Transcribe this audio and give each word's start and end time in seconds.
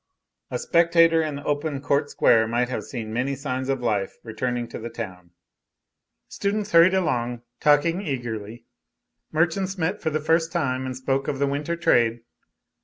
A 0.49 0.57
spectator 0.57 1.21
in 1.21 1.35
the 1.35 1.43
open 1.43 1.79
court 1.79 2.09
square 2.09 2.47
might 2.47 2.69
have 2.69 2.83
seen 2.85 3.13
many 3.13 3.35
signs 3.35 3.69
of 3.69 3.81
life 3.83 4.15
returning 4.23 4.67
to 4.69 4.79
the 4.79 4.89
town. 4.89 5.29
Students 6.27 6.71
hurried 6.71 6.95
along, 6.95 7.43
talking 7.59 8.01
eagerly. 8.01 8.65
Merchants 9.31 9.77
met 9.77 10.01
for 10.01 10.09
the 10.09 10.19
first 10.19 10.51
time 10.51 10.87
and 10.87 10.97
spoke 10.97 11.27
of 11.27 11.37
the 11.37 11.45
winter 11.45 11.75
trade. 11.75 12.21